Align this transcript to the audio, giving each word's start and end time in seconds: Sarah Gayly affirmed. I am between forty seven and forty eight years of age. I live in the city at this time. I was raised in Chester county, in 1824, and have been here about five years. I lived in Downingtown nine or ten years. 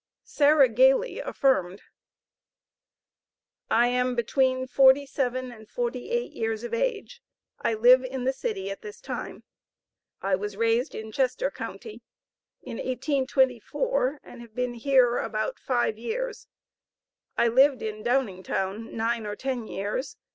Sarah 0.23 0.67
Gayly 0.67 1.19
affirmed. 1.19 1.83
I 3.69 3.85
am 3.85 4.15
between 4.15 4.65
forty 4.65 5.05
seven 5.05 5.51
and 5.51 5.69
forty 5.69 6.09
eight 6.09 6.31
years 6.31 6.63
of 6.63 6.73
age. 6.73 7.21
I 7.61 7.75
live 7.75 8.03
in 8.03 8.23
the 8.23 8.33
city 8.33 8.71
at 8.71 8.81
this 8.81 8.99
time. 8.99 9.43
I 10.19 10.33
was 10.35 10.57
raised 10.57 10.95
in 10.95 11.11
Chester 11.11 11.51
county, 11.51 12.01
in 12.63 12.77
1824, 12.77 14.21
and 14.23 14.41
have 14.41 14.55
been 14.55 14.73
here 14.73 15.19
about 15.19 15.59
five 15.59 15.99
years. 15.99 16.47
I 17.37 17.47
lived 17.47 17.83
in 17.83 18.03
Downingtown 18.03 18.93
nine 18.93 19.27
or 19.27 19.35
ten 19.35 19.67
years. 19.67 20.17